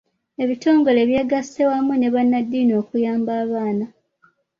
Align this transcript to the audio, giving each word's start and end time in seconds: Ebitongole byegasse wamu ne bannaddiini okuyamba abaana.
Ebitongole 0.43 1.01
byegasse 1.09 1.61
wamu 1.69 1.93
ne 1.97 2.07
bannaddiini 2.13 2.73
okuyamba 2.81 3.31
abaana. 3.43 3.85